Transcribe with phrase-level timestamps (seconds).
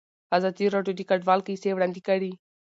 [0.37, 2.31] ازادي راډیو د کډوال کیسې وړاندې کړي.